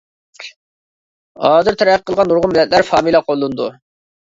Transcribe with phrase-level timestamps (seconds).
[1.49, 3.71] ھازىر تەرەققىي قىلغان نۇرغۇن مىللەتلەر فامىلە قوللىنىدۇ.